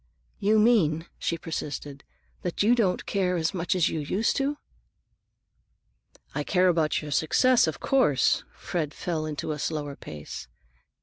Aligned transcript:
"You 0.39 0.57
mean," 0.57 1.05
she 1.19 1.37
persisted, 1.37 2.03
"that 2.41 2.63
you 2.63 2.73
don't 2.73 3.05
care 3.05 3.35
as 3.35 3.53
much 3.53 3.75
as 3.75 3.87
you 3.87 3.99
used 3.99 4.35
to?" 4.37 4.57
"I 6.33 6.43
care 6.43 6.69
about 6.69 7.03
your 7.03 7.11
success, 7.11 7.67
of 7.67 7.79
course." 7.79 8.43
Fred 8.55 8.95
fell 8.95 9.27
into 9.27 9.51
a 9.51 9.59
slower 9.59 9.95
pace. 9.95 10.47